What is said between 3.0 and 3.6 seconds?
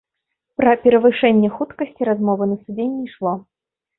ішло.